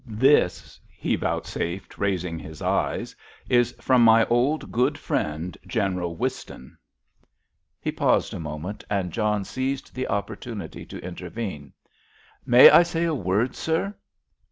"This," 0.07 0.79
he 0.89 1.15
vouchsafed, 1.15 1.99
raising 1.99 2.39
his 2.39 2.59
eyes, 2.59 3.15
"is 3.49 3.73
from 3.79 4.03
my 4.03 4.25
old, 4.25 4.71
good 4.71 4.97
friend, 4.97 5.55
General 5.67 6.15
Whiston." 6.15 6.75
He 7.79 7.91
paused 7.91 8.33
a 8.33 8.39
moment, 8.39 8.83
and 8.89 9.11
John 9.13 9.43
seized 9.43 9.93
the 9.93 10.07
opportunity 10.07 10.87
to 10.87 11.05
intervene, 11.05 11.73
"May 12.47 12.71
I 12.71 12.81
say 12.81 13.03
a 13.03 13.13
word, 13.13 13.55
sir?" 13.55 13.93